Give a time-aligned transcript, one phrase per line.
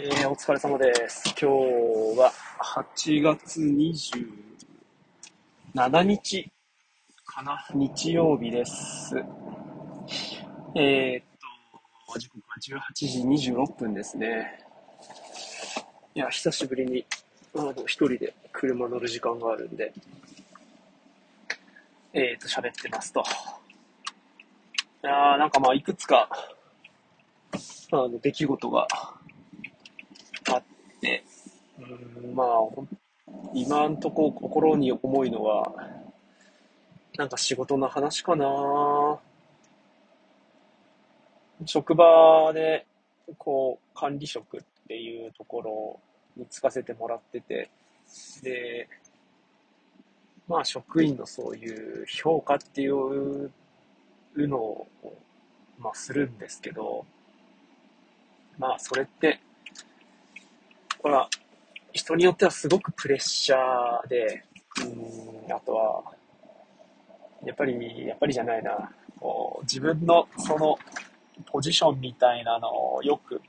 [0.00, 1.24] えー、お疲れ様です。
[1.30, 1.46] 今日
[2.20, 2.32] は
[2.76, 6.52] 8月27日
[7.26, 9.16] かな日曜日です。
[10.76, 11.24] えー、っ
[12.12, 12.54] と、時刻は
[12.92, 14.64] 18時26分ですね。
[16.14, 17.04] いや、久しぶりに、
[17.56, 19.92] あの、一人で車乗る時間があるんで、
[22.12, 23.24] えー、っと、喋ってますと。
[25.02, 26.28] いや、なんかまあ、いくつか、
[27.90, 28.86] あの、出来事が
[31.00, 31.22] で、
[31.78, 32.48] うん、まあ、
[33.52, 35.74] 今んとこ心に重いのは、
[37.16, 39.18] なんか仕事の話かな。
[41.66, 42.86] 職場で、
[43.38, 46.00] こう、管理職っていうところ
[46.36, 47.70] に就かせてもらってて、
[48.44, 48.88] で、
[50.46, 53.50] まあ職員のそういう評価っていう
[54.36, 54.86] のを、
[55.80, 57.04] まあするんですけど、
[58.60, 59.40] まあそれって、
[61.02, 61.28] これは
[61.92, 64.44] 人によってはすごくプレッシャーで、
[65.46, 66.04] うん、あとは、
[67.44, 70.78] やっぱり、やっぱりじゃないな、こう自分のその
[71.46, 73.40] ポジションみたいなのをよく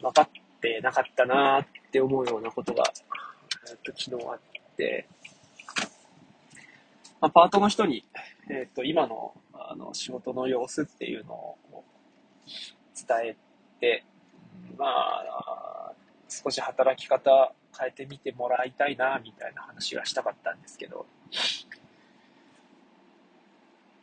[0.00, 0.28] 分かっ
[0.60, 2.84] てなかったなって思うようなことが、
[3.70, 4.40] えっと、昨日あっ
[4.76, 5.08] て、
[7.20, 8.04] まあ、パートの人に、
[8.50, 11.56] えっと、今のあの仕事の様子っていうのを
[12.94, 13.36] 伝え
[13.80, 14.04] て、
[14.76, 15.83] まあ、
[16.28, 21.06] 少し働き方変えてみてもらいたいな、みたいな話がしたかったんですけど、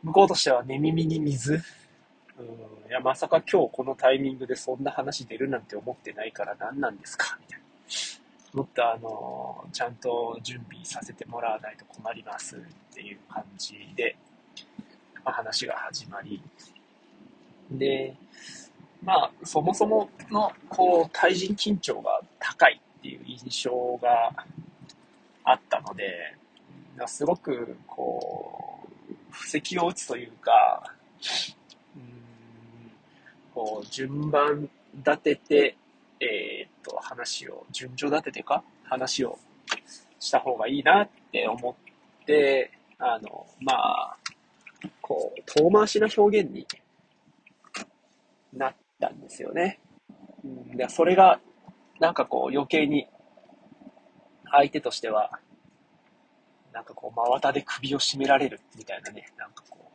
[0.02, 1.62] 向こうとしては寝耳に水？
[2.38, 2.46] うん、
[2.88, 7.38] いや、まさか今日このタイミングでそんな話出るなんて思ってないから何なんですか？
[7.40, 7.62] みたいな。
[8.52, 12.60] もっとあの、ちゃんと準備させてもらわないと困りますっ
[12.94, 14.16] ていう感じで、
[15.24, 16.42] まあ、話が始まり、
[17.70, 18.14] で、
[19.04, 24.32] まあ、そもそもの、こう、対人緊張が高いっていう印象が
[25.44, 26.36] あったので、
[27.06, 28.78] すごく、こ
[29.10, 30.84] う、布石を打つというか、
[31.96, 32.02] うん、
[33.52, 35.76] こう、順番立てて、
[36.20, 39.36] えー、っと、話を、順序立ててか、話を
[40.20, 41.76] した方がいいなって思
[42.22, 44.16] って、あの、まあ、
[45.00, 46.66] こう、遠回しな表現に
[48.52, 49.80] なってたんですよね。
[50.44, 51.40] うん、でそれが、
[51.98, 53.08] なんかこう余計に
[54.50, 55.40] 相手としては、
[56.72, 59.90] なんかこう真綿で首を絞められるみたいなね、なんかこ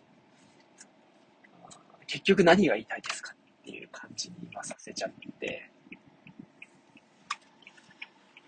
[2.01, 5.72] う、結局何が言いたいですかっていう感じに今させちゃって、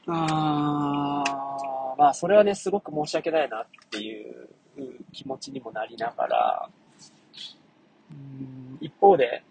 [0.08, 1.24] あ
[1.98, 4.50] まあそれはね、すごく申し訳ないなっていう
[5.14, 6.70] 気持ちにもなりながら、
[8.12, 9.44] うん一方で、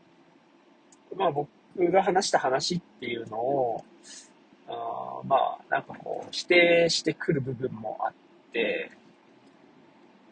[1.19, 3.85] まあ僕が話した話っていうのを、
[4.69, 8.13] あまあなんかこう否定してくる部分もあっ
[8.53, 8.91] て、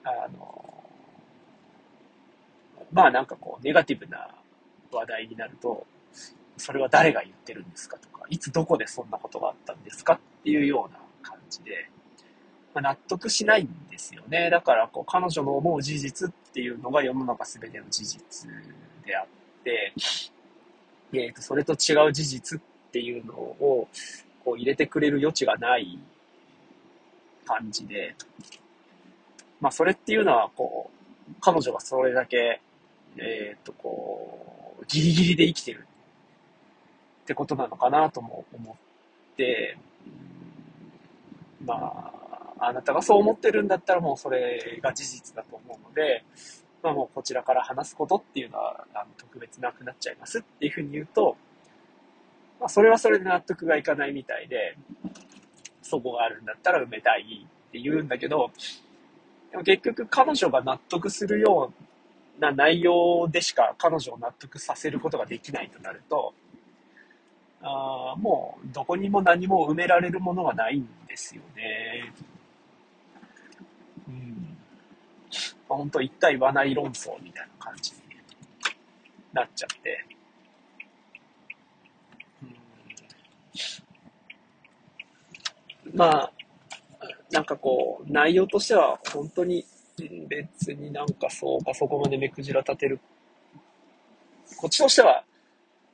[0.05, 0.65] あの、
[2.93, 4.31] まあなんかこうネガティブな
[4.93, 5.87] 話題になると、
[6.57, 11.91] それは誰が言ってるんですかとか、いつどこでそんなことがあったんですかっていうような感じで、
[12.73, 14.51] まあ、納得しないんですよね。
[14.51, 18.51] だからこう彼女の思う事実っていうのが世の中全ての事実
[19.05, 19.27] であっ
[19.65, 19.93] て、
[21.17, 22.63] えー、とそれと違う事実っ
[22.93, 23.89] ていうのを
[24.45, 25.99] こう入れてくれる余地がない
[27.47, 28.15] 感じで、
[29.61, 30.91] まあそれっていうのはこ
[31.29, 32.61] う、彼女がそれだけ、
[33.17, 35.87] えっ、ー、とこう、ギリギリで生きてる
[37.23, 38.77] ってことなのかなとも思
[39.33, 39.77] って、
[41.65, 41.75] ま
[42.59, 46.25] あ、あなたがそう思ってるんだったらもうそれが事実だと思うので、
[46.87, 51.37] まあ、もうこちらから話すことっていうのはあの特別なくなっちゃいますっていうふうに言うと、
[52.61, 54.79] まあ、それはそれで納得がいかないみたいで、
[55.83, 58.53] そこがあるんだったら埋めたいって言うんだけど、
[59.51, 61.73] でも結局彼女が納得するよ
[62.39, 66.35] うな内容でしか彼女を納得させることができないとなると、
[67.63, 72.13] あもうどこにも何も埋められるものはないんですよね。
[74.07, 77.99] まあ、本当一体罠い論争みたいな感じに
[79.33, 80.05] なっちゃって、
[85.95, 86.33] まあ、
[87.31, 89.65] なんかこう、内容としては本当に
[90.29, 93.01] 別になんかそうかそこまで目くじら立てる。
[94.57, 95.25] こっちとしては、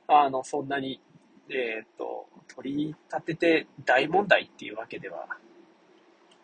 [0.07, 1.01] あの、そんなに、
[1.49, 5.27] えっ、ー、と、取り立てて大問題っていうわけでは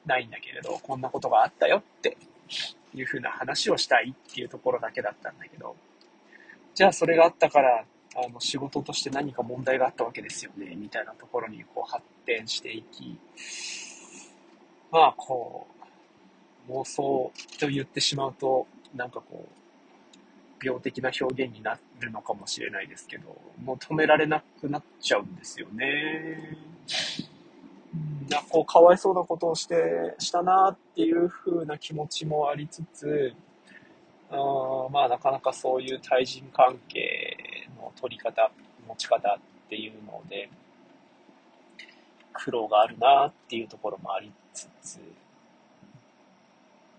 [0.05, 2.17] ないんだけれど、こんなことがあったよって。
[2.99, 5.75] いうふうな話をしたいっていうところだけだったんだけど、
[6.75, 7.85] じゃあそれがあったから
[8.15, 13.17] あの仕事として何か問題があったわけですよね、みたいなところにこう発展していき、
[14.91, 15.67] まあこ
[16.67, 26.57] う、妄想と言ってしまうと、なんかこう、病的な表現になるのかもしれないですけど、もう止められなくなっちゃうんですよね。
[28.29, 33.33] なこう、かわいそうなことをして、したなっていう風な気持ちもありつつ、
[34.31, 38.51] あまあなかなかそういう対人関係の取り方、
[38.87, 40.49] 持ち方っていうので、
[42.33, 44.99] 苦労があるなっていうところもありつつ、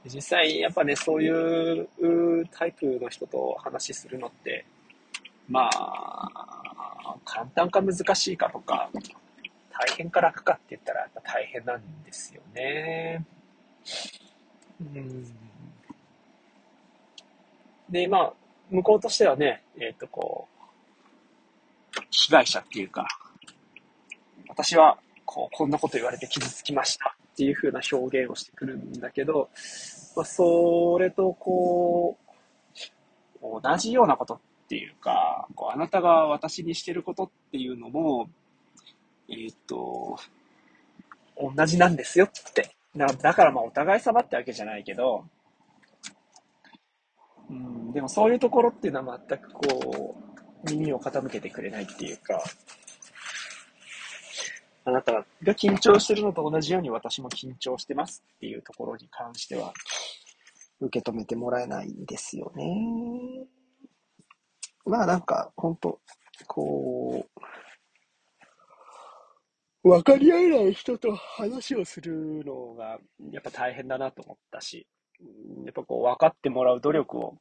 [0.06, 1.88] 実際やっぱね、そういう
[2.50, 4.64] タイプの人と話するのって、
[5.48, 8.90] まあ、簡単か難しいかとか、
[9.80, 13.24] 大変か楽かって言ったらやっぱ大変なんですよね。
[14.94, 15.50] うん
[17.88, 18.32] で、まあ、
[18.70, 20.46] 向こうとしてはね、えっ、ー、と、こ
[21.96, 23.06] う、被害者っていうか、
[24.48, 29.48] 私は、こう、こんなこと言われて傷つきましたっていう風な表現をしてくるんだけど、
[30.14, 32.16] まあ、それと、こ
[33.42, 34.38] う、同じようなことっ
[34.68, 38.28] ていうか、こうあなたが私にしてることっていうのも、
[39.30, 40.18] えー、っと、
[41.56, 42.74] 同じなんですよって。
[42.96, 45.24] だからまあお互い様ってわけじゃないけど、
[47.48, 50.16] うん、でもそういうところっていうのは全くこ
[50.66, 52.42] う、耳を傾けてくれないっていうか、
[54.84, 55.24] あなたが
[55.54, 59.72] 緊張してるのと同じように私も緊張してますっていうところに関しては、
[60.80, 63.46] 受け止めてもらえないんですよね。
[64.84, 66.00] まあなんか、ほんと、
[66.46, 67.40] こう、
[69.82, 72.98] 分かり合えない人と話をするのが、
[73.32, 74.86] やっぱ大変だなと思ったし、
[75.64, 77.38] やっぱこう分かってもらう努力を、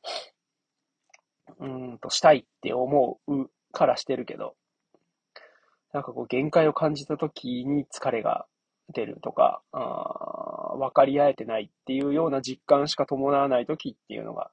[1.59, 4.55] うんとしたいって思うからしてるけど、
[5.91, 8.45] なんかこう限界を感じた時に疲れが
[8.93, 14.51] 出るとか、あ分かり合えてないっていうような実感しか伴わない時っていうのが、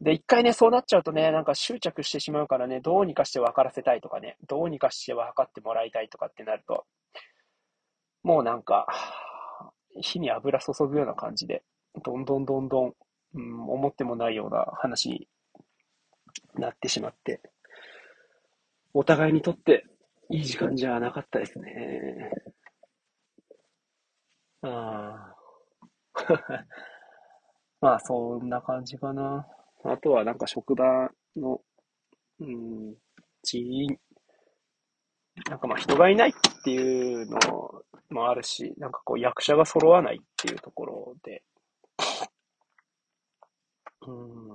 [0.00, 6.86] で、一回ね、そうなっちゃうとね、なんか執着してしまうからね、どうにかして分からせたいとかね、どうにかして分かってもらいたいとかってなると、
[8.22, 8.86] もうなんか、
[10.00, 11.62] 火に油注ぐような感じで、
[12.04, 12.94] どんどんどんどん、
[13.34, 15.28] うん、思ってもないような話に
[16.54, 17.40] なってしまって、
[18.92, 19.84] お互いにとって
[20.30, 22.30] いい時間じゃなかったですね。
[24.62, 25.36] ああ。
[27.80, 29.46] まあ、そんな感じかな。
[29.84, 31.60] あとはなんか職場の、
[32.40, 32.94] うん、
[33.42, 33.98] 人員、
[35.48, 36.32] なんかまあ人がいないっ
[36.64, 37.38] ていうの
[38.10, 41.42] もあるし、なんかこう役者が揃わないっていうところで、
[44.06, 44.54] うん。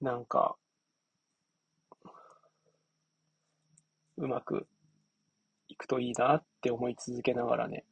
[0.00, 0.56] なんか、
[4.16, 4.66] うまく
[5.68, 7.84] いくといいなって思い続けながらね。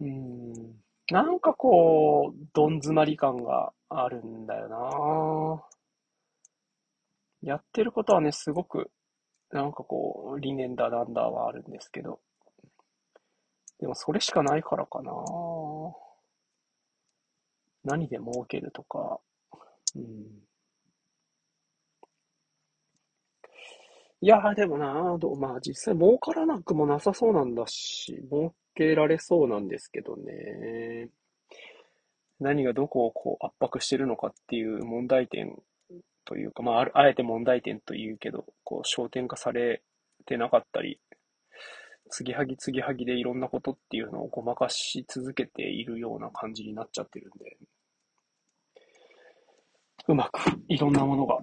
[0.00, 0.52] うん。
[1.10, 5.62] なんかこう、どん詰まり感があるんだよな
[7.42, 8.90] やってることはね、すごく
[9.50, 12.20] なんかこう、理念だなんだはあるんですけど、
[13.80, 15.12] でもそれしかないからかな
[17.84, 19.20] 何で儲けるとか、
[19.94, 20.44] うん。
[24.22, 31.10] いやでもなどまあ実際儲からなくもなさそうなんだし、儲けられそうなんですけどね。
[32.40, 35.54] 何がどこをこう圧迫してるのかっていう問題点
[36.24, 39.82] というか、まあ、あえて問題点というけど、こう、焦点化され
[40.24, 40.98] てなかったり、
[42.08, 47.58] 継ぎはぎ継ぎはぎでいろんなことっていうのをごまかし続けているような感じになっちゃってるんで、
[50.08, 51.38] うまくいろんなものが、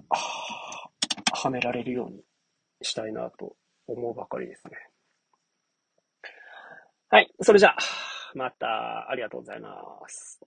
[1.32, 2.20] はめられるように
[2.82, 3.54] したいなと
[3.86, 4.72] 思うばかりですね。
[7.10, 7.32] はい。
[7.40, 7.76] それじゃあ、
[8.34, 9.70] またありがとうございま
[10.08, 10.38] す。